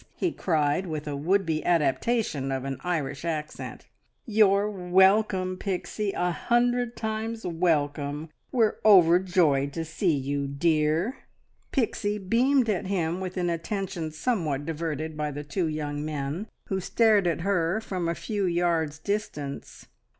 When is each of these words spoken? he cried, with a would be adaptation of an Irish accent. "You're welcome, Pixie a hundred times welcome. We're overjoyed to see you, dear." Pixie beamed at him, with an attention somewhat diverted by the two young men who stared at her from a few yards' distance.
he 0.15 0.31
cried, 0.31 0.87
with 0.87 1.07
a 1.07 1.15
would 1.15 1.45
be 1.45 1.63
adaptation 1.63 2.51
of 2.51 2.63
an 2.65 2.75
Irish 2.83 3.23
accent. 3.23 3.85
"You're 4.25 4.67
welcome, 4.67 5.57
Pixie 5.57 6.11
a 6.13 6.31
hundred 6.31 6.95
times 6.97 7.45
welcome. 7.45 8.29
We're 8.51 8.77
overjoyed 8.83 9.71
to 9.73 9.85
see 9.85 10.15
you, 10.17 10.47
dear." 10.47 11.17
Pixie 11.71 12.17
beamed 12.17 12.67
at 12.67 12.87
him, 12.87 13.19
with 13.19 13.37
an 13.37 13.51
attention 13.51 14.09
somewhat 14.09 14.65
diverted 14.65 15.15
by 15.15 15.29
the 15.29 15.43
two 15.43 15.67
young 15.67 16.03
men 16.03 16.47
who 16.65 16.79
stared 16.79 17.27
at 17.27 17.41
her 17.41 17.79
from 17.79 18.09
a 18.09 18.15
few 18.15 18.47
yards' 18.47 18.97
distance. 18.97 19.85